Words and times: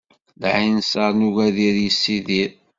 Lɛinṣeṛ 0.41 1.09
n 1.15 1.25
ugadir 1.27 1.75
yessidir. 1.83 2.51